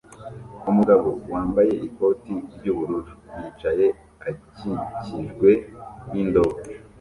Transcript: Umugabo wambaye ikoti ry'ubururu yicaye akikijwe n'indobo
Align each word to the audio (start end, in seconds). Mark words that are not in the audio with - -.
Umugabo 0.69 1.07
wambaye 1.31 1.73
ikoti 1.87 2.33
ry'ubururu 2.55 3.13
yicaye 3.37 3.87
akikijwe 4.29 5.51
n'indobo 6.11 6.55